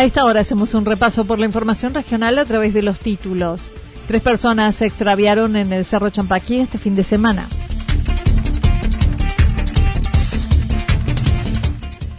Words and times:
A 0.00 0.04
esta 0.04 0.24
hora 0.24 0.40
hacemos 0.40 0.72
un 0.72 0.86
repaso 0.86 1.26
por 1.26 1.38
la 1.38 1.44
información 1.44 1.92
regional 1.92 2.38
a 2.38 2.46
través 2.46 2.72
de 2.72 2.80
los 2.80 2.98
títulos. 2.98 3.70
Tres 4.08 4.22
personas 4.22 4.76
se 4.76 4.86
extraviaron 4.86 5.56
en 5.56 5.74
el 5.74 5.84
Cerro 5.84 6.08
Champaquí 6.08 6.60
este 6.60 6.78
fin 6.78 6.94
de 6.94 7.04
semana. 7.04 7.46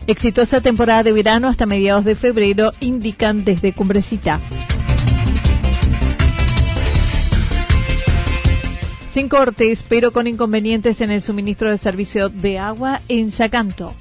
Exitosa 0.05 0.61
temporada 0.61 1.01
de 1.01 1.11
verano 1.11 1.47
hasta 1.47 1.65
mediados 1.65 2.05
de 2.05 2.15
febrero, 2.15 2.69
indican 2.81 3.43
desde 3.43 3.73
Cumbrecita. 3.73 4.39
Sin 9.11 9.27
cortes, 9.27 9.83
pero 9.89 10.11
con 10.11 10.27
inconvenientes 10.27 11.01
en 11.01 11.09
el 11.09 11.23
suministro 11.23 11.71
de 11.71 11.79
servicio 11.79 12.29
de 12.29 12.59
agua 12.59 13.01
en 13.07 13.31
Yacanto. 13.31 13.95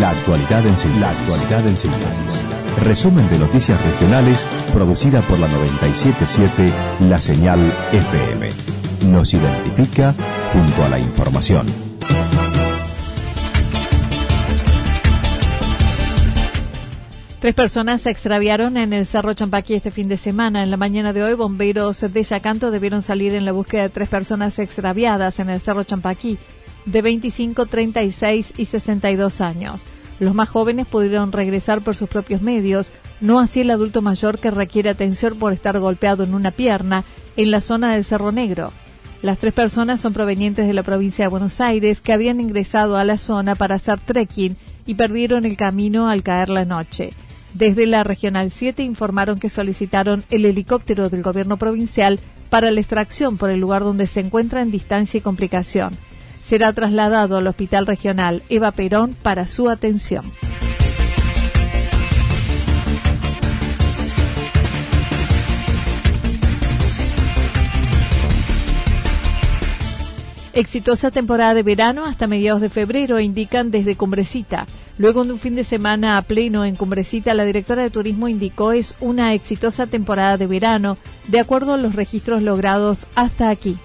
La 0.00 0.10
actualidad 0.10 0.66
en 0.66 0.76
síntesis. 0.76 1.00
La 1.00 1.10
actualidad 1.10 1.66
en 1.66 1.76
síntesis. 1.76 2.42
Resumen 2.82 3.26
de 3.30 3.38
noticias 3.38 3.80
regionales 3.82 4.44
producida 4.74 5.22
por 5.22 5.38
la 5.38 5.48
977 5.48 6.70
La 7.08 7.18
Señal 7.18 7.58
FM. 7.92 8.50
Nos 9.10 9.32
identifica 9.32 10.14
junto 10.52 10.84
a 10.84 10.90
la 10.90 10.98
información. 10.98 11.66
Tres 17.40 17.54
personas 17.54 18.02
se 18.02 18.10
extraviaron 18.10 18.76
en 18.76 18.92
el 18.92 19.06
Cerro 19.06 19.32
Champaquí 19.32 19.74
este 19.74 19.92
fin 19.92 20.08
de 20.08 20.18
semana. 20.18 20.62
En 20.62 20.70
la 20.70 20.76
mañana 20.76 21.14
de 21.14 21.22
hoy, 21.22 21.34
bomberos 21.34 22.00
de 22.00 22.22
Yacanto 22.22 22.70
debieron 22.70 23.02
salir 23.02 23.34
en 23.34 23.46
la 23.46 23.52
búsqueda 23.52 23.82
de 23.82 23.88
tres 23.88 24.08
personas 24.10 24.58
extraviadas 24.58 25.40
en 25.40 25.48
el 25.48 25.62
Cerro 25.62 25.84
Champaquí 25.84 26.38
de 26.86 27.02
25, 27.02 27.66
36 27.66 28.54
y 28.56 28.64
62 28.64 29.40
años. 29.40 29.82
Los 30.18 30.34
más 30.34 30.48
jóvenes 30.48 30.86
pudieron 30.86 31.32
regresar 31.32 31.82
por 31.82 31.94
sus 31.94 32.08
propios 32.08 32.40
medios, 32.40 32.90
no 33.20 33.38
así 33.38 33.60
el 33.60 33.70
adulto 33.70 34.00
mayor 34.00 34.38
que 34.38 34.50
requiere 34.50 34.88
atención 34.88 35.38
por 35.38 35.52
estar 35.52 35.78
golpeado 35.78 36.24
en 36.24 36.34
una 36.34 36.52
pierna 36.52 37.04
en 37.36 37.50
la 37.50 37.60
zona 37.60 37.92
del 37.92 38.04
Cerro 38.04 38.32
Negro. 38.32 38.72
Las 39.20 39.38
tres 39.38 39.52
personas 39.52 40.00
son 40.00 40.12
provenientes 40.12 40.66
de 40.66 40.74
la 40.74 40.82
provincia 40.82 41.24
de 41.24 41.30
Buenos 41.30 41.60
Aires 41.60 42.00
que 42.00 42.12
habían 42.12 42.40
ingresado 42.40 42.96
a 42.96 43.04
la 43.04 43.16
zona 43.16 43.54
para 43.54 43.76
hacer 43.76 43.98
trekking 43.98 44.56
y 44.86 44.94
perdieron 44.94 45.44
el 45.44 45.56
camino 45.56 46.08
al 46.08 46.22
caer 46.22 46.48
la 46.48 46.64
noche. 46.64 47.10
Desde 47.52 47.86
la 47.86 48.04
Regional 48.04 48.50
7 48.50 48.82
informaron 48.82 49.38
que 49.38 49.50
solicitaron 49.50 50.24
el 50.30 50.44
helicóptero 50.44 51.08
del 51.08 51.22
gobierno 51.22 51.56
provincial 51.56 52.20
para 52.50 52.70
la 52.70 52.80
extracción 52.80 53.38
por 53.38 53.50
el 53.50 53.60
lugar 53.60 53.82
donde 53.82 54.06
se 54.06 54.20
encuentra 54.20 54.62
en 54.62 54.70
distancia 54.70 55.18
y 55.18 55.22
complicación 55.22 55.96
será 56.46 56.72
trasladado 56.72 57.36
al 57.36 57.46
Hospital 57.48 57.86
Regional 57.86 58.42
Eva 58.48 58.70
Perón 58.70 59.14
para 59.20 59.48
su 59.48 59.68
atención. 59.68 60.24
Exitosa 70.52 71.10
temporada 71.10 71.52
de 71.52 71.62
verano 71.62 72.06
hasta 72.06 72.26
mediados 72.26 72.62
de 72.62 72.70
febrero, 72.70 73.20
indican 73.20 73.70
desde 73.70 73.94
Cumbrecita. 73.94 74.64
Luego 74.96 75.22
de 75.24 75.32
un 75.32 75.38
fin 75.38 75.54
de 75.54 75.64
semana 75.64 76.16
a 76.16 76.22
pleno 76.22 76.64
en 76.64 76.76
Cumbrecita, 76.76 77.34
la 77.34 77.44
directora 77.44 77.82
de 77.82 77.90
turismo 77.90 78.26
indicó 78.26 78.72
es 78.72 78.94
una 79.00 79.34
exitosa 79.34 79.86
temporada 79.86 80.38
de 80.38 80.46
verano, 80.46 80.96
de 81.28 81.40
acuerdo 81.40 81.74
a 81.74 81.76
los 81.76 81.94
registros 81.94 82.40
logrados 82.40 83.06
hasta 83.16 83.50
aquí 83.50 83.76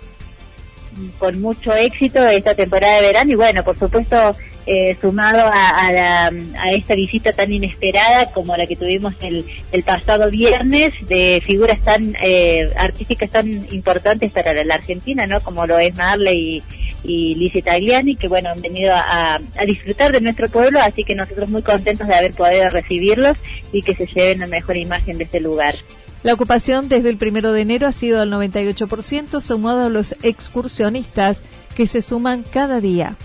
con 1.20 1.42
mucho 1.42 1.74
éxito 1.74 2.26
esta 2.28 2.56
temporada 2.56 2.96
de 2.96 3.02
verano 3.02 3.32
y 3.32 3.36
bueno, 3.36 3.64
por 3.64 3.78
supuesto, 3.78 4.36
eh, 4.66 4.96
sumado 5.02 5.50
a, 5.52 6.32
esta 6.72 6.94
visita 6.94 7.34
tan 7.34 7.52
inesperada 7.52 8.28
como 8.28 8.56
la 8.56 8.68
que 8.68 8.76
tuvimos 8.76 9.16
el, 9.22 9.44
el 9.72 9.84
pasado 9.84 10.30
viernes 10.30 10.94
de 11.08 11.42
figuras 11.44 11.80
tan 11.82 12.16
eh, 12.22 12.72
artísticas 12.78 13.32
tan 13.32 13.68
importantes 13.74 14.32
para 14.32 14.64
la 14.64 14.76
Argentina, 14.76 15.26
¿no? 15.26 15.42
Como 15.42 15.66
lo 15.66 15.80
es 15.80 15.96
Marley 15.96 16.64
y, 17.04 17.32
y 17.32 17.36
Lizzie 17.36 17.64
Tagliani, 17.64 18.16
que 18.16 18.28
bueno, 18.28 18.50
han 18.50 18.62
venido 18.62 18.94
a, 18.94 19.36
a, 19.36 19.66
disfrutar 19.66 20.12
de 20.12 20.22
nuestro 20.22 20.48
pueblo, 20.48 20.80
así 20.80 21.04
que 21.04 21.16
nosotros 21.16 21.50
muy 21.50 21.64
contentos 21.64 22.08
de 22.08 22.16
haber 22.16 22.34
podido 22.34 22.70
recibirlos 22.70 23.38
y 23.72 23.82
que 23.82 23.96
se 23.96 24.06
lleven 24.06 24.40
la 24.40 24.48
mejor 24.48 24.78
imagen 24.78 25.18
de 25.18 25.24
este 25.24 25.40
lugar. 25.40 25.76
La 26.24 26.34
ocupación 26.34 26.88
desde 26.88 27.10
el 27.10 27.18
primero 27.18 27.52
de 27.52 27.62
enero 27.62 27.88
ha 27.88 27.92
sido 27.92 28.20
del 28.20 28.32
98%, 28.32 29.42
sumado 29.42 29.86
a 29.86 29.90
los 29.90 30.16
excursionistas 30.22 31.40
que 31.76 31.88
se 31.88 32.04
suman 32.04 32.44
cada 32.44 32.80
día. 32.80 33.16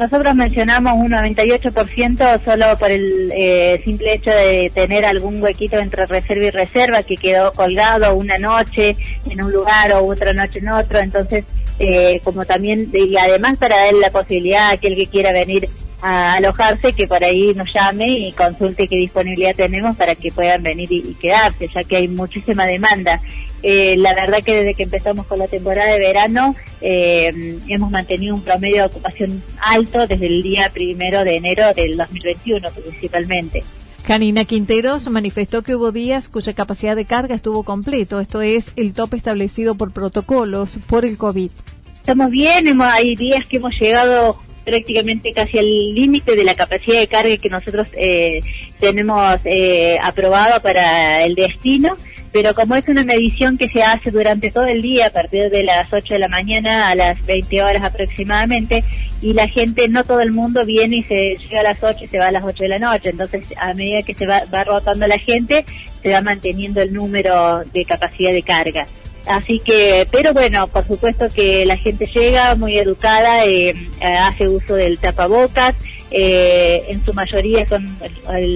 Nosotros 0.00 0.34
mencionamos 0.34 0.94
un 0.94 1.10
98% 1.10 2.44
solo 2.44 2.78
por 2.78 2.90
el 2.90 3.32
eh, 3.34 3.80
simple 3.84 4.14
hecho 4.14 4.30
de 4.30 4.70
tener 4.72 5.04
algún 5.04 5.42
huequito 5.42 5.78
entre 5.78 6.06
reserva 6.06 6.44
y 6.44 6.50
reserva 6.50 7.02
que 7.02 7.16
quedó 7.16 7.52
colgado 7.52 8.14
una 8.14 8.38
noche 8.38 8.96
en 9.28 9.42
un 9.42 9.52
lugar 9.52 9.92
o 9.92 10.06
otra 10.06 10.32
noche 10.32 10.60
en 10.60 10.68
otro. 10.68 11.00
Entonces, 11.00 11.44
eh, 11.80 12.20
como 12.22 12.44
también, 12.44 12.90
y 12.92 13.16
además 13.16 13.58
para 13.58 13.76
dar 13.76 13.94
la 13.94 14.10
posibilidad 14.10 14.66
a 14.66 14.72
aquel 14.72 14.94
que 14.94 15.06
quiera 15.06 15.32
venir 15.32 15.68
a 16.00 16.34
alojarse, 16.34 16.92
que 16.92 17.08
por 17.08 17.22
ahí 17.24 17.54
nos 17.54 17.72
llame 17.72 18.08
y 18.08 18.32
consulte 18.32 18.88
qué 18.88 18.96
disponibilidad 18.96 19.54
tenemos 19.54 19.96
para 19.96 20.14
que 20.14 20.30
puedan 20.30 20.62
venir 20.62 20.90
y, 20.90 21.14
quedarse, 21.14 21.68
ya 21.68 21.84
que 21.84 21.96
hay 21.96 22.08
muchísima 22.08 22.66
demanda. 22.66 23.20
Eh, 23.62 23.96
la 23.96 24.14
verdad 24.14 24.42
que 24.44 24.54
desde 24.54 24.74
que 24.74 24.84
empezamos 24.84 25.26
con 25.26 25.40
la 25.40 25.48
temporada 25.48 25.92
de 25.92 25.98
verano 25.98 26.54
eh, 26.80 27.58
hemos 27.66 27.90
mantenido 27.90 28.36
un 28.36 28.42
promedio 28.42 28.76
de 28.76 28.86
ocupación 28.86 29.42
alto 29.60 30.06
desde 30.06 30.26
el 30.26 30.42
día 30.42 30.70
primero 30.72 31.24
de 31.24 31.36
enero 31.36 31.74
del 31.74 31.96
2021 31.96 32.70
principalmente. 32.70 33.64
Janina 34.06 34.44
Quinteros 34.44 35.10
manifestó 35.10 35.62
que 35.62 35.74
hubo 35.74 35.90
días 35.90 36.28
cuya 36.28 36.54
capacidad 36.54 36.94
de 36.94 37.04
carga 37.04 37.34
estuvo 37.34 37.64
completo, 37.64 38.20
esto 38.20 38.42
es 38.42 38.72
el 38.76 38.92
tope 38.92 39.16
establecido 39.16 39.74
por 39.74 39.92
protocolos 39.92 40.78
por 40.86 41.04
el 41.04 41.18
COVID. 41.18 41.50
Estamos 41.96 42.30
bien, 42.30 42.68
hemos, 42.68 42.86
hay 42.86 43.16
días 43.16 43.46
que 43.48 43.58
hemos 43.58 43.78
llegado 43.78 44.38
prácticamente 44.68 45.32
casi 45.32 45.58
al 45.58 45.66
límite 45.94 46.36
de 46.36 46.44
la 46.44 46.54
capacidad 46.54 47.00
de 47.00 47.06
carga 47.06 47.38
que 47.38 47.48
nosotros 47.48 47.88
eh, 47.94 48.40
tenemos 48.78 49.40
eh, 49.44 49.98
aprobado 50.02 50.60
para 50.60 51.24
el 51.24 51.34
destino, 51.34 51.96
pero 52.32 52.52
como 52.52 52.76
es 52.76 52.86
una 52.86 53.02
medición 53.02 53.56
que 53.56 53.68
se 53.68 53.82
hace 53.82 54.10
durante 54.10 54.50
todo 54.50 54.66
el 54.66 54.82
día, 54.82 55.06
a 55.06 55.10
partir 55.10 55.48
de 55.48 55.64
las 55.64 55.90
8 55.90 56.14
de 56.14 56.20
la 56.20 56.28
mañana 56.28 56.90
a 56.90 56.94
las 56.94 57.24
20 57.24 57.62
horas 57.62 57.82
aproximadamente, 57.82 58.84
y 59.22 59.32
la 59.32 59.48
gente, 59.48 59.88
no 59.88 60.04
todo 60.04 60.20
el 60.20 60.32
mundo 60.32 60.66
viene 60.66 60.96
y 60.96 61.02
se 61.02 61.36
llega 61.36 61.60
a 61.60 61.62
las 61.62 61.82
8 61.82 62.04
y 62.04 62.08
se 62.08 62.18
va 62.18 62.26
a 62.26 62.32
las 62.32 62.44
8 62.44 62.62
de 62.62 62.68
la 62.68 62.78
noche, 62.78 63.08
entonces 63.08 63.46
a 63.56 63.72
medida 63.72 64.02
que 64.02 64.14
se 64.14 64.26
va, 64.26 64.42
va 64.52 64.64
rotando 64.64 65.06
la 65.06 65.18
gente, 65.18 65.64
se 66.02 66.12
va 66.12 66.20
manteniendo 66.20 66.82
el 66.82 66.92
número 66.92 67.64
de 67.72 67.84
capacidad 67.86 68.32
de 68.32 68.42
carga. 68.42 68.86
Así 69.28 69.60
que, 69.60 70.08
pero 70.10 70.32
bueno, 70.32 70.68
por 70.68 70.86
supuesto 70.86 71.28
que 71.28 71.66
la 71.66 71.76
gente 71.76 72.06
llega 72.14 72.54
muy 72.54 72.78
educada, 72.78 73.44
eh, 73.44 73.74
hace 74.00 74.48
uso 74.48 74.74
del 74.74 74.98
tapabocas, 74.98 75.76
eh, 76.10 76.86
en 76.88 77.04
su 77.04 77.12
mayoría 77.12 77.68
son 77.68 77.86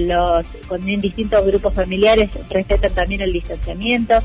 los 0.07 0.47
con 0.67 0.81
distintos 0.81 1.45
grupos 1.45 1.75
familiares 1.75 2.31
respetan 2.49 2.91
también 2.93 3.21
el 3.21 3.31
distanciamiento. 3.31 4.15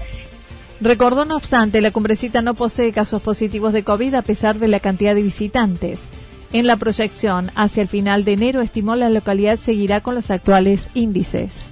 Recordó, 0.80 1.26
no 1.26 1.36
obstante, 1.36 1.82
la 1.82 1.90
cumbrecita 1.90 2.40
no 2.40 2.54
posee 2.54 2.92
casos 2.92 3.20
positivos 3.20 3.72
de 3.72 3.82
COVID 3.82 4.14
a 4.14 4.22
pesar 4.22 4.58
de 4.58 4.68
la 4.68 4.80
cantidad 4.80 5.14
de 5.14 5.22
visitantes. 5.22 6.00
En 6.52 6.66
la 6.66 6.76
proyección 6.76 7.50
hacia 7.56 7.82
el 7.82 7.88
final 7.88 8.24
de 8.24 8.32
enero 8.32 8.62
estimó 8.62 8.94
la 8.94 9.10
localidad 9.10 9.58
seguirá 9.58 10.00
con 10.00 10.14
los 10.14 10.30
actuales 10.30 10.88
índices. 10.94 11.70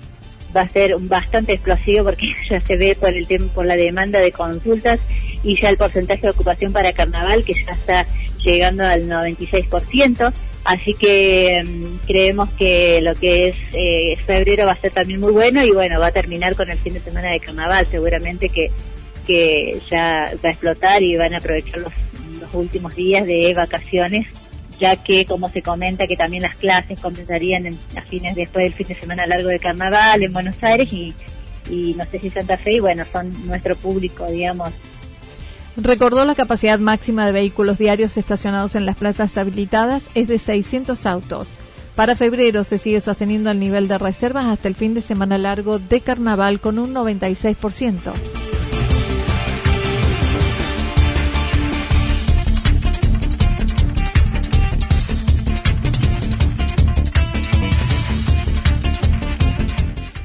Va 0.57 0.63
a 0.63 0.69
ser 0.69 0.95
bastante 1.01 1.53
explosivo 1.53 2.05
porque 2.05 2.33
ya 2.49 2.61
se 2.61 2.77
ve 2.77 2.97
por 2.99 3.11
el 3.11 3.27
tiempo, 3.27 3.49
por 3.55 3.67
la 3.67 3.77
demanda 3.77 4.21
de 4.21 4.33
consultas 4.33 5.01
y 5.43 5.61
ya 5.61 5.69
el 5.69 5.77
porcentaje 5.77 6.23
de 6.23 6.31
ocupación 6.31 6.73
para 6.73 6.93
carnaval 6.93 7.45
que 7.45 7.53
ya 7.53 7.73
está 7.73 8.07
llegando 8.45 8.85
al 8.85 9.09
96%. 9.09 10.33
Así 10.65 10.95
que 10.95 11.63
mm, 11.65 12.07
creemos 12.07 12.49
que 12.59 13.01
lo 13.03 13.15
que 13.15 13.49
es 13.49 13.57
eh, 13.73 14.17
febrero 14.25 14.67
va 14.67 14.73
a 14.73 14.81
ser 14.81 14.93
también 14.93 15.21
muy 15.21 15.33
bueno 15.33 15.65
y 15.65 15.71
bueno, 15.71 16.01
va 16.01 16.09
a 16.09 16.13
terminar 16.13 16.57
con 16.57 16.71
el 16.71 16.79
fin 16.79 16.95
de 16.95 17.01
semana 17.01 17.31
de 17.31 17.41
carnaval. 17.41 17.87
Seguramente 17.87 18.49
que, 18.49 18.71
que 19.27 19.79
ya 19.91 20.33
va 20.45 20.49
a 20.49 20.53
explotar 20.53 21.03
y 21.03 21.17
van 21.17 21.35
a 21.35 21.39
aprovechar 21.39 21.81
los 21.81 21.93
últimos 22.55 22.95
días 22.95 23.27
de 23.27 23.53
vacaciones 23.55 24.27
ya 24.79 24.97
que 24.97 25.25
como 25.25 25.49
se 25.51 25.63
comenta 25.63 26.07
que 26.07 26.17
también 26.17 26.43
las 26.43 26.57
clases 26.57 27.01
comenzarían 27.01 27.67
en, 27.67 27.79
a 27.97 28.03
fines 28.03 28.35
después 28.35 28.65
del 28.65 28.75
fin 28.75 28.89
de 28.89 28.95
semana 28.95 29.27
largo 29.27 29.49
de 29.49 29.59
carnaval 29.59 30.23
en 30.23 30.33
Buenos 30.33 30.57
Aires 30.63 30.93
y, 30.93 31.15
no 31.97 32.05
sé 32.05 32.21
si 32.21 32.31
Santa 32.31 32.57
Fe 32.57 32.75
y 32.75 32.81
bueno 32.81 33.05
son 33.13 33.33
nuestro 33.47 33.75
público 33.75 34.25
digamos 34.27 34.73
Recordó 35.77 36.25
la 36.25 36.35
capacidad 36.35 36.79
máxima 36.79 37.27
de 37.27 37.33
vehículos 37.33 37.77
diarios 37.77 38.17
estacionados 38.17 38.77
en 38.77 38.87
las 38.87 38.97
plazas 38.97 39.37
habilitadas 39.37 40.05
es 40.15 40.27
de 40.27 40.39
600 40.39 41.05
autos. 41.05 41.51
Para 41.95 42.17
febrero 42.17 42.65
se 42.65 42.79
sigue 42.79 43.03
sosteniendo 43.03 43.51
el 43.51 43.61
nivel 43.61 43.87
de 43.87 43.99
reservas 43.99 44.47
hasta 44.47 44.69
el 44.69 44.75
fin 44.75 44.95
de 44.95 45.03
semana 45.03 45.37
largo 45.37 45.79
de 45.79 46.01
carnaval 46.01 46.61
con 46.61 46.79
un 46.79 46.95
96%. 46.95 48.46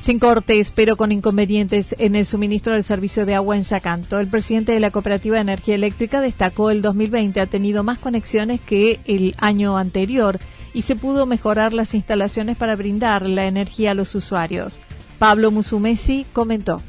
Sin 0.02 0.18
cortes, 0.18 0.72
pero 0.72 0.96
con 0.96 1.12
inconvenientes 1.12 1.94
en 2.00 2.16
el 2.16 2.26
suministro 2.26 2.74
del 2.74 2.84
servicio 2.84 3.24
de 3.28 3.36
agua 3.36 3.56
en 3.56 3.62
Yacanto. 3.62 4.20
El 4.20 4.28
presidente 4.28 4.72
de 4.72 4.80
la 4.80 4.90
Cooperativa 4.90 5.36
de 5.36 5.42
Energía 5.42 5.76
Eléctrica 5.76 6.22
destacó 6.22 6.72
el 6.72 6.82
2020 6.82 7.40
ha 7.40 7.46
tenido 7.46 7.84
más 7.84 8.00
conexiones 8.00 8.60
que 8.62 9.00
el 9.06 9.36
año 9.38 9.78
anterior 9.78 10.40
y 10.74 10.82
se 10.82 10.96
pudo 10.96 11.28
mejorar 11.28 11.74
las 11.74 11.94
instalaciones 11.94 12.58
para 12.58 12.76
brindar 12.76 13.28
la 13.28 13.46
energía 13.46 13.92
a 13.92 13.94
los 13.94 14.16
usuarios. 14.16 14.80
Pablo 15.20 15.52
Musumesi 15.52 16.26
comentó. 16.34 16.82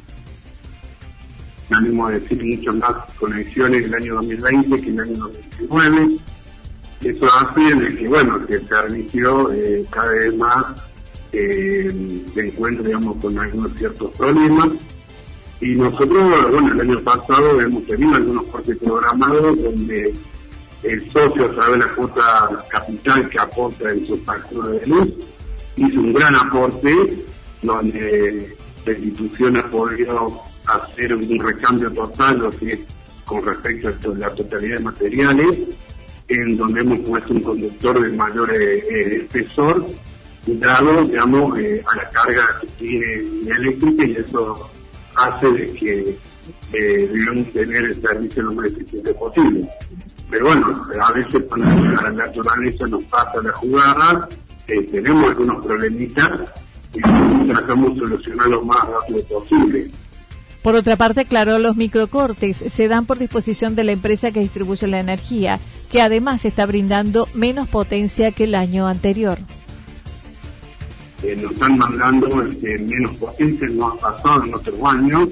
Ánimo 1.71 2.07
a 2.07 2.13
decir 2.13 2.43
mucho 2.43 2.73
más 2.73 2.95
conexiones 3.19 3.85
el 3.85 3.95
año 3.95 4.15
2020 4.15 4.81
que 4.81 4.89
el 4.89 5.01
año 5.01 5.19
2019. 5.19 6.17
Eso 7.03 7.27
hace 7.27 7.95
que, 7.95 8.09
bueno, 8.09 8.41
que 8.41 8.59
se 8.59 8.75
ha 8.75 8.87
eh, 9.55 9.85
cada 9.91 10.13
vez 10.13 10.35
más 10.37 10.92
eh, 11.33 12.25
se 12.35 12.47
encuentra, 12.47 12.87
digamos, 12.87 13.17
con 13.21 13.39
algunos 13.39 13.73
ciertos 13.79 14.11
problemas. 14.11 14.69
Y 15.61 15.75
nosotros, 15.75 16.51
bueno, 16.51 16.73
el 16.73 16.81
año 16.81 17.01
pasado 17.01 17.61
hemos 17.61 17.87
tenido 17.87 18.17
algunos 18.17 18.45
cortes 18.47 18.77
programados 18.79 19.63
donde 19.63 20.13
el 20.83 21.11
socio 21.11 21.45
a 21.45 21.51
través 21.51 21.73
de 21.73 21.87
la 21.87 21.95
cuota 21.95 22.67
capital 22.69 23.29
que 23.29 23.39
aporta 23.39 23.91
en 23.91 24.07
su 24.07 24.19
factura 24.19 24.69
de 24.71 24.87
luz 24.87 25.09
hizo 25.77 26.01
un 26.01 26.13
gran 26.13 26.35
aporte 26.35 27.25
donde 27.63 28.57
la 28.85 28.93
institución 28.93 29.57
ha 29.57 29.71
podido 29.71 30.43
hacer 30.67 31.15
un 31.15 31.39
recambio 31.39 31.93
total, 31.93 32.51
con 33.25 33.45
respecto 33.45 34.11
a 34.11 34.15
la 34.17 34.31
totalidad 34.31 34.79
de 34.79 34.83
materiales, 34.83 35.59
en 36.29 36.57
donde 36.57 36.81
hemos 36.81 37.01
puesto 37.01 37.33
un 37.33 37.41
conductor 37.41 38.01
de 38.01 38.17
mayor 38.17 38.53
eh, 38.55 39.17
espesor 39.23 39.87
dado, 40.47 41.05
digamos, 41.05 41.59
eh, 41.59 41.83
a 41.93 41.97
la 41.97 42.11
carga 42.11 42.43
que 42.61 42.67
tiene 42.79 43.51
eléctrica 43.51 44.05
y 44.05 44.13
eso 44.13 44.71
hace 45.17 45.51
de 45.53 45.73
que 45.75 46.17
eh, 46.73 47.11
debemos 47.13 47.53
tener 47.53 47.85
el 47.85 48.01
servicio 48.01 48.43
lo 48.43 48.55
más 48.55 48.67
eficiente 48.67 49.15
posible. 49.15 49.69
Pero 50.31 50.47
bueno, 50.47 50.87
a 51.01 51.13
veces 51.13 51.43
cuando 51.49 52.03
la 52.03 52.11
naturaleza 52.11 52.87
nos 52.87 53.05
pasa 53.05 53.43
la 53.43 53.53
jugada, 53.53 54.29
eh, 54.69 54.83
tenemos 54.91 55.29
algunos 55.29 55.65
problemitas 55.65 56.31
y 56.95 57.49
tratamos 57.49 57.95
de 57.95 57.99
solucionar 58.01 58.49
lo 58.49 58.63
más 58.63 58.85
rápido 58.89 59.25
posible. 59.25 59.91
Por 60.63 60.77
otra 60.77 60.97
parte, 60.97 61.25
claro, 61.25 61.59
los 61.59 61.77
microcortes 61.77 62.57
se 62.57 62.89
dan 62.89 63.05
por 63.05 63.19
disposición 63.19 63.75
de 63.75 63.85
la 63.85 63.93
empresa 63.93 64.31
que 64.31 64.41
distribuye 64.41 64.87
la 64.87 65.01
energía, 65.01 65.59
que 65.91 66.01
además 66.01 66.45
está 66.45 66.67
brindando 66.67 67.29
menos 67.35 67.69
potencia 67.69 68.31
que 68.31 68.45
el 68.45 68.55
año 68.55 68.87
anterior 68.87 69.39
nos 71.23 71.53
están 71.53 71.79
mandando 71.79 72.43
este, 72.43 72.79
menos 72.79 73.17
potencia, 73.17 73.69
no 73.71 73.89
ha 73.89 73.97
pasado 73.97 74.45
en 74.45 74.55
otros 74.55 74.83
años. 74.85 75.29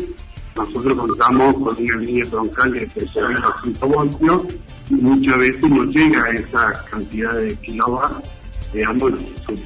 Nosotros 0.56 0.98
contamos 0.98 1.54
con 1.54 1.76
una 1.76 1.96
línea 1.96 2.24
troncal 2.24 2.72
de 2.72 2.88
3.5 2.88 3.88
voltios 3.88 4.42
y 4.90 4.94
muchas 4.94 5.38
veces 5.38 5.70
no 5.70 5.84
llega 5.84 6.24
a 6.24 6.30
esa 6.30 6.84
cantidad 6.90 7.34
de 7.36 7.56
kilowatts, 7.56 8.28
digamos, 8.72 9.12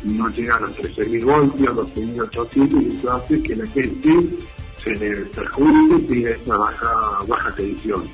no 0.05 0.29
llega 0.31 0.57
a 0.57 0.61
los 0.61 0.71
13.000 0.79 1.25
voltios, 1.25 1.77
12.800 1.95 2.83
y 2.83 2.97
eso 2.99 3.13
hace 3.13 3.43
que 3.43 3.57
la 3.57 3.67
gente 3.67 4.39
se 4.83 4.91
le 4.91 5.17
perjudique 5.27 6.19
y 6.19 6.25
esa 6.25 6.57
baja, 6.57 7.19
baja 7.27 7.55
tensión. 7.55 8.05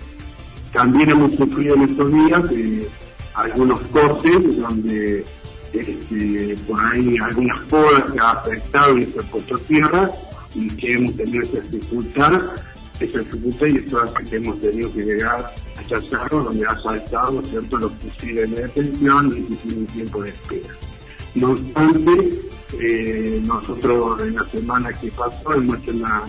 También 0.72 1.10
hemos 1.10 1.34
sufrido 1.34 1.74
en 1.74 1.82
estos 1.82 2.12
días 2.12 2.42
eh, 2.52 2.88
algunos 3.34 3.80
cortes 3.92 4.56
donde 4.56 5.24
este, 5.72 6.56
algunas 7.22 7.58
podas 7.68 8.10
que 8.10 8.18
ha 8.18 8.30
afectado 8.30 8.98
y 8.98 9.06
se 9.06 9.20
ha 9.20 9.22
puesto 9.22 9.58
tierra 9.58 10.10
y 10.54 10.68
que 10.68 10.94
hemos 10.94 11.16
tenido 11.16 11.42
esa 11.42 11.60
dificultad, 11.60 12.40
esa 12.98 13.18
dificultad 13.20 13.66
y 13.66 13.76
eso 13.78 14.02
hace 14.02 14.24
que 14.24 14.36
hemos 14.36 14.60
tenido 14.60 14.92
que 14.92 15.02
llegar 15.02 15.54
a 15.76 16.00
cerro 16.00 16.44
donde 16.44 16.66
ha 16.66 16.82
saltado 16.82 17.42
¿cierto? 17.44 17.78
los 17.78 17.92
fusiles 17.94 18.50
de 18.50 18.62
detención 18.62 19.32
y 19.36 19.54
tiene 19.56 19.86
tiempo 19.86 20.22
de 20.22 20.30
espera. 20.30 20.70
No 21.34 21.50
obstante, 21.50 22.40
eh, 22.80 23.42
nosotros 23.44 24.20
en 24.20 24.34
la 24.34 24.44
semana 24.46 24.92
que 24.92 25.10
pasó 25.12 25.54
hemos 25.54 25.78
hecho 25.78 25.92
una, 25.92 26.24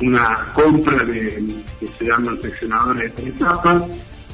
una 0.00 0.52
compra 0.54 1.04
de 1.04 1.62
que 1.80 1.88
se 1.88 2.04
llaman 2.04 2.40
seccionadores 2.42 3.04
de 3.04 3.22
tres 3.22 3.36
etapas 3.36 3.82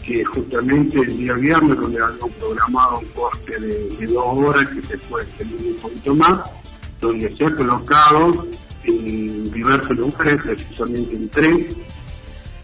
que 0.06 0.24
justamente 0.24 0.98
el 1.00 1.16
día 1.16 1.34
viernes, 1.34 1.78
donde 1.78 2.02
habíamos 2.02 2.30
programado 2.32 2.98
un 2.98 3.06
corte 3.06 3.60
de, 3.60 4.06
dos 4.06 4.24
horas, 4.26 4.68
que 4.68 4.82
se 4.82 4.98
puede 4.98 5.24
extender 5.24 5.66
un 5.66 5.76
poquito 5.76 6.14
más, 6.14 6.40
donde 7.00 7.36
se 7.36 7.44
ha 7.44 7.54
colocado 7.54 8.46
en 8.84 9.50
diversos 9.50 9.96
lugares, 9.96 10.42
precisamente 10.42 11.16
en 11.16 11.28
tres. 11.28 11.76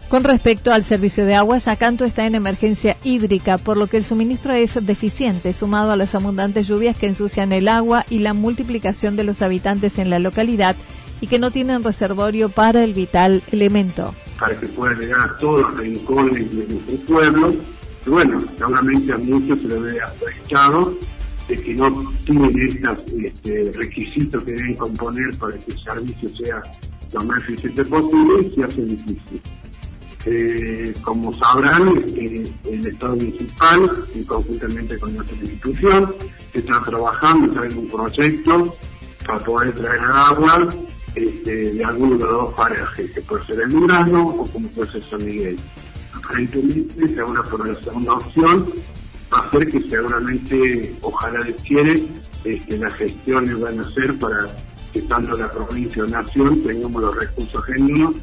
Con 0.07 0.23
respecto 0.25 0.73
al 0.73 0.83
servicio 0.83 1.25
de 1.25 1.35
agua, 1.35 1.57
Yacanto 1.57 2.03
está 2.03 2.27
en 2.27 2.35
emergencia 2.35 2.97
hídrica, 3.03 3.57
por 3.57 3.77
lo 3.77 3.87
que 3.87 3.97
el 3.97 4.03
suministro 4.03 4.53
es 4.53 4.75
deficiente, 4.85 5.53
sumado 5.53 5.91
a 5.91 5.95
las 5.95 6.13
abundantes 6.13 6.67
lluvias 6.67 6.97
que 6.97 7.07
ensucian 7.07 7.53
el 7.53 7.69
agua 7.69 8.05
y 8.09 8.19
la 8.19 8.33
multiplicación 8.33 9.15
de 9.15 9.23
los 9.23 9.41
habitantes 9.41 9.97
en 9.99 10.09
la 10.09 10.19
localidad 10.19 10.75
y 11.21 11.27
que 11.27 11.39
no 11.39 11.49
tienen 11.49 11.83
reservorio 11.83 12.49
para 12.49 12.83
el 12.83 12.93
vital 12.93 13.41
elemento 13.51 14.13
para 14.41 14.59
que 14.59 14.65
pueda 14.69 14.95
llegar 14.95 15.19
a 15.19 15.37
todos 15.37 15.61
los 15.61 15.79
rincones 15.79 16.57
de 16.57 16.67
nuestro 16.67 16.95
pueblo. 17.05 17.53
Y 18.05 18.09
bueno, 18.09 18.41
seguramente 18.57 19.13
a 19.13 19.17
muchos 19.19 19.59
se 19.59 19.67
les 19.67 19.81
ve 19.83 20.01
aprovechado 20.01 20.97
de 21.47 21.55
que 21.57 21.75
no 21.75 22.11
tienen 22.25 22.59
estos 22.59 23.03
este, 23.23 23.71
requisitos 23.75 24.43
que 24.43 24.53
deben 24.53 24.75
componer 24.75 25.37
para 25.37 25.55
que 25.59 25.71
el 25.71 25.83
servicio 25.83 26.35
sea 26.35 26.61
lo 27.13 27.23
más 27.23 27.43
eficiente 27.43 27.85
posible 27.85 28.47
y 28.47 28.51
se 28.55 28.63
hace 28.63 28.81
difícil. 28.81 29.41
Eh, 30.25 30.93
como 31.03 31.31
sabrán, 31.33 31.95
este, 31.97 32.43
el 32.65 32.87
Estado 32.87 33.15
municipal, 33.15 33.91
y 34.15 34.23
conjuntamente 34.23 34.97
con 34.97 35.15
nuestra 35.15 35.37
institución, 35.37 36.15
está 36.53 36.81
trabajando 36.83 37.63
en 37.63 37.77
un 37.77 37.87
proyecto 37.87 38.75
para 39.23 39.37
poder 39.39 39.75
traer 39.75 39.99
agua 40.01 40.75
este, 41.15 41.73
de 41.73 41.83
alguno 41.83 42.17
de 42.17 42.23
los 42.23 42.31
dos 42.31 42.53
parajes, 42.53 43.11
que 43.11 43.21
puede 43.21 43.45
ser 43.45 43.61
el 43.61 43.69
Durazno 43.69 44.27
o 44.27 44.47
como 44.47 44.67
puede 44.69 44.91
ser 44.91 45.03
San 45.03 45.25
Miguel. 45.25 45.57
Aparentemente, 46.13 47.07
se 47.07 47.23
una, 47.23 47.43
segunda 47.81 48.13
opción 48.13 48.73
va 49.33 49.39
a 49.39 49.51
ser 49.51 49.67
que 49.67 49.81
seguramente, 49.81 50.95
ojalá 51.01 51.39
les 51.39 51.61
quiere, 51.61 52.07
este, 52.43 52.77
las 52.77 52.93
gestiones 52.95 53.59
van 53.59 53.79
a 53.79 53.91
ser 53.93 54.17
para 54.19 54.47
que 54.93 55.01
tanto 55.03 55.37
la 55.37 55.49
provincia 55.49 56.03
o 56.03 56.07
nación 56.07 56.61
tengamos 56.63 57.01
los 57.01 57.15
recursos 57.15 57.63
genuinos 57.65 58.15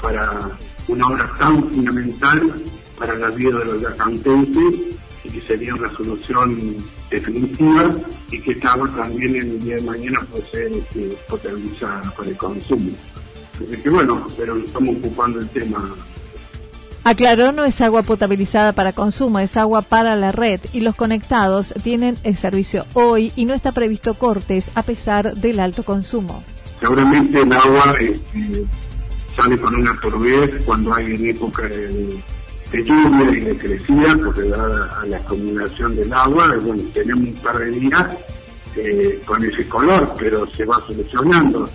para 0.00 0.58
una 0.88 1.06
obra 1.06 1.30
tan 1.38 1.70
fundamental 1.72 2.54
para 2.98 3.14
la 3.14 3.28
vida 3.30 3.58
de 3.58 3.64
los 3.64 3.82
yacantenses 3.82 4.94
que 5.34 5.46
sería 5.48 5.74
una 5.74 5.90
solución 5.96 6.76
definitiva 7.10 7.90
y 8.30 8.40
que 8.40 8.52
esta 8.52 8.72
agua 8.72 8.88
también 8.96 9.34
en 9.34 9.50
el 9.50 9.64
día 9.64 9.76
de 9.76 9.82
mañana 9.82 10.20
puede 10.30 10.46
ser 10.46 10.72
este, 10.72 11.16
potabilizada 11.28 12.10
para 12.16 12.28
el 12.28 12.36
consumo. 12.36 12.90
Así 13.54 13.82
que 13.82 13.90
bueno, 13.90 14.26
pero 14.36 14.56
estamos 14.56 14.96
ocupando 14.96 15.40
el 15.40 15.48
tema 15.48 15.94
Aclaró, 17.06 17.52
no 17.52 17.66
es 17.66 17.82
agua 17.82 18.02
potabilizada 18.02 18.72
para 18.72 18.94
consumo, 18.94 19.38
es 19.38 19.58
agua 19.58 19.82
para 19.82 20.16
la 20.16 20.32
red 20.32 20.58
y 20.72 20.80
los 20.80 20.96
conectados 20.96 21.74
tienen 21.82 22.16
el 22.22 22.34
servicio 22.34 22.86
hoy 22.94 23.30
y 23.36 23.44
no 23.44 23.52
está 23.52 23.72
previsto 23.72 24.14
cortes 24.14 24.70
a 24.74 24.82
pesar 24.82 25.34
del 25.34 25.60
alto 25.60 25.82
consumo. 25.82 26.42
Seguramente 26.80 27.42
el 27.42 27.52
agua 27.52 27.96
este, 28.00 28.64
sale 29.36 29.60
con 29.60 29.74
una 29.74 30.00
turbidez 30.00 30.64
cuando 30.64 30.94
hay 30.94 31.14
en 31.14 31.26
época 31.28 31.64
de, 31.64 32.22
lluvia 32.82 33.30
y 33.30 33.40
de 33.40 33.56
crecida, 33.56 34.16
porque 34.24 34.42
da 34.48 35.00
a 35.00 35.06
la 35.06 35.16
acumulación 35.16 35.96
del 35.96 36.12
agua, 36.12 36.56
bueno, 36.62 36.82
tenemos 36.92 37.24
un 37.24 37.34
par 37.34 37.58
de 37.58 37.70
días 37.70 38.16
eh, 38.76 39.22
con 39.24 39.44
ese 39.44 39.68
color, 39.68 40.14
pero 40.18 40.46
se 40.46 40.64
va 40.64 40.80
solucionando. 40.86 41.68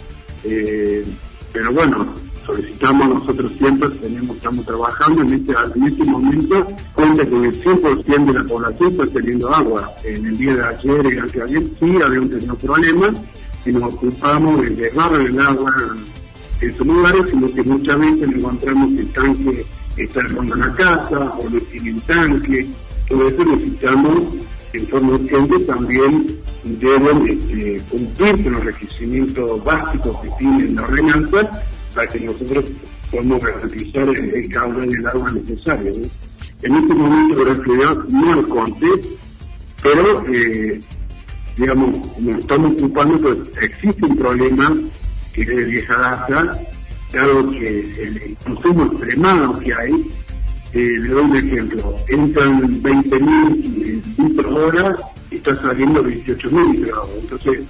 Eh, 0.43 1.05
pero 1.51 1.73
bueno, 1.73 2.13
solicitamos 2.45 3.07
nosotros 3.07 3.51
siempre, 3.57 3.89
tenemos, 3.89 4.37
estamos 4.37 4.65
trabajando 4.65 5.21
en 5.21 5.33
este, 5.33 5.53
en 5.75 5.83
este 5.83 6.03
momento, 6.03 6.67
cuenta 6.93 7.25
que 7.25 7.35
el 7.35 7.63
100% 7.63 8.25
de 8.25 8.33
la 8.33 8.43
población 8.45 8.91
está 8.91 9.07
teniendo 9.07 9.53
agua. 9.53 9.93
En 10.03 10.25
el 10.25 10.37
día 10.37 10.55
de 10.55 10.63
ayer 10.63 11.13
y 11.13 11.17
anteayer 11.17 11.63
sí 11.79 12.01
habíamos 12.03 12.29
tenido 12.29 12.55
problemas 12.55 13.11
y 13.65 13.71
nos 13.71 13.93
ocupamos 13.93 14.61
de 14.61 14.69
llevar 14.69 15.13
el 15.21 15.39
agua 15.39 15.73
en 16.61 16.75
sus 16.75 16.85
lugares, 16.85 17.21
sino 17.29 17.47
que 17.53 17.63
muchas 17.63 17.99
veces 17.99 18.35
encontramos 18.35 18.91
el 18.91 19.07
tanque 19.13 19.65
está 20.03 20.21
en 20.21 20.59
la 20.59 20.75
casa 20.75 21.19
o 21.19 21.49
no 21.49 21.59
tiene 21.61 21.89
el 21.91 22.01
tanque, 22.03 22.67
todo 23.07 23.27
eso 23.27 23.45
necesitamos 23.45 24.35
en 24.73 24.87
forma 24.87 25.13
urgente 25.13 25.59
también 25.59 26.39
deben 26.63 27.27
este, 27.27 27.81
cumplir 27.89 28.43
con 28.43 28.53
los 28.53 28.65
requerimientos 28.65 29.63
básicos 29.63 30.21
que 30.21 30.29
tienen 30.37 30.75
la 30.75 30.83
ordenanza 30.83 31.51
para 31.95 32.07
que 32.07 32.19
nosotros 32.19 32.65
podamos 33.09 33.43
garantizar 33.43 34.09
el, 34.09 34.35
el 34.35 34.49
caudal 34.49 34.89
del 34.89 35.07
agua 35.07 35.31
necesario. 35.31 35.91
En 36.61 36.75
este 36.75 36.93
momento, 36.93 37.43
gracias 37.43 38.11
no 38.11 38.35
lo 38.35 38.47
conté, 38.47 38.87
pero, 39.81 40.25
eh, 40.31 40.79
digamos, 41.57 42.19
nos 42.19 42.39
estamos 42.39 42.73
ocupando, 42.73 43.21
pues 43.21 43.39
existe 43.61 44.05
un 44.05 44.17
problema 44.17 44.77
que 45.33 45.41
es 45.41 45.47
de 45.47 45.63
vieja 45.65 45.97
data, 45.97 46.61
dado 47.11 47.51
que 47.51 47.79
el 47.79 48.37
consumo 48.43 48.85
extremado 48.85 49.59
que 49.59 49.73
hay, 49.73 49.91
eh, 50.73 50.97
le 50.99 51.09
doy 51.09 51.23
un 51.23 51.35
ejemplo, 51.35 51.95
entran 52.07 52.81
20.000 52.81 54.17
litros 54.17 54.53
hora 54.53 54.95
y 55.31 55.35
está 55.35 55.59
saliendo 55.61 56.03
18.000 56.03 56.75
litros. 56.75 57.09
Entonces, 57.21 57.65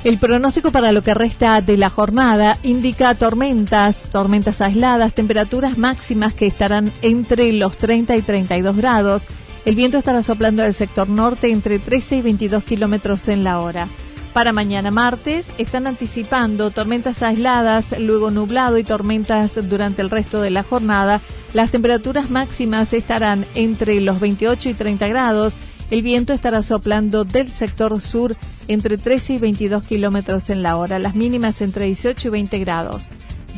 El 0.05 0.19
pronóstico 0.19 0.73
para 0.73 0.93
lo 0.93 1.03
que 1.03 1.15
resta 1.15 1.63
de 1.63 1.79
la 1.79 1.89
jornada 1.89 2.59
indica 2.63 3.15
tormentas, 3.15 3.97
tormentas 4.13 4.61
aisladas, 4.61 5.15
temperaturas 5.15 5.79
máximas 5.79 6.35
que 6.35 6.47
estarán 6.47 6.93
entre 7.01 7.53
los 7.55 7.79
30 7.79 8.15
y 8.15 8.21
32 8.21 8.77
grados. 8.77 9.23
El 9.65 9.75
viento 9.75 9.97
estará 9.97 10.23
soplando 10.23 10.63
del 10.63 10.75
sector 10.75 11.09
norte 11.09 11.51
entre 11.51 11.79
13 11.79 12.17
y 12.17 12.23
22 12.23 12.63
kilómetros 12.63 13.27
en 13.29 13.43
la 13.43 13.59
hora. 13.59 13.89
Para 14.37 14.53
mañana 14.53 14.91
martes 14.91 15.47
están 15.57 15.87
anticipando 15.87 16.71
tormentas 16.71 17.23
aisladas, 17.23 17.99
luego 17.99 18.31
nublado 18.31 18.77
y 18.77 18.85
tormentas 18.85 19.53
durante 19.67 20.03
el 20.03 20.11
resto 20.11 20.43
de 20.43 20.51
la 20.51 20.63
jornada. 20.63 21.23
Las 21.55 21.71
temperaturas 21.71 22.29
máximas 22.29 22.93
estarán 22.93 23.47
entre 23.55 23.99
los 24.03 24.21
28 24.21 24.69
y 24.69 24.75
30 24.75 25.09
grados 25.09 25.59
el 25.91 26.03
viento 26.03 26.35
estará 26.35 26.63
soplando 26.63 27.25
del 27.25 27.51
sector 27.51 27.99
sur 27.99 28.37
entre 28.69 28.99
13 28.99 29.35
y 29.35 29.39
22 29.39 29.87
kilómetros 29.87 30.51
en 30.51 30.63
la 30.63 30.77
hora, 30.77 30.99
las 30.99 31.15
mínimas 31.15 31.63
entre 31.63 31.87
18 31.87 32.29
y 32.29 32.31
20 32.31 32.59
grados. 32.59 33.09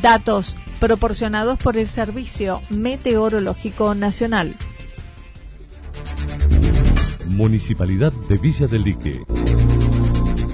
Datos 0.01 0.55
proporcionados 0.79 1.59
por 1.59 1.75
el 1.77 1.89
Servicio 1.89 2.61
Meteorológico 2.69 3.95
Nacional. 3.95 4.55
Municipalidad 7.27 8.13
de 8.29 8.37
Villa 8.37 8.67
del 8.67 8.83
Lique. 8.83 9.19